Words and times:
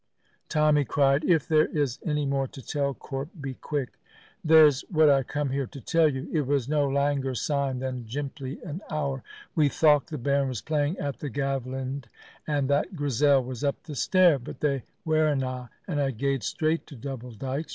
Tommy 0.49 0.83
cried, 0.83 1.23
"If 1.25 1.47
there 1.47 1.67
is 1.67 1.99
any 2.03 2.25
more 2.25 2.47
to 2.47 2.61
tell, 2.65 2.95
Corp, 2.95 3.29
be 3.39 3.53
quick." 3.53 3.99
"There's 4.43 4.81
what 4.89 5.11
I 5.11 5.21
come 5.21 5.51
here 5.51 5.67
to 5.67 5.79
tell 5.79 6.09
you. 6.09 6.27
It 6.33 6.47
was 6.47 6.67
no 6.67 6.87
langer 6.87 7.37
syne 7.37 7.77
than 7.77 8.05
jimply 8.07 8.59
an 8.63 8.81
hour. 8.89 9.21
We 9.53 9.69
thocht 9.69 10.07
the 10.09 10.17
bairn 10.17 10.47
was 10.47 10.63
playing 10.63 10.97
at 10.97 11.19
the 11.19 11.29
gavle 11.29 11.75
end, 11.75 12.09
and 12.47 12.67
that 12.67 12.95
Grizel 12.95 13.43
was 13.43 13.63
up 13.63 13.83
the 13.83 13.93
stair. 13.93 14.39
But 14.39 14.61
they 14.61 14.85
werena, 15.05 15.69
and 15.87 16.01
I 16.01 16.09
gaed 16.09 16.41
straight 16.41 16.87
to 16.87 16.95
Double 16.95 17.29
Dykes. 17.29 17.69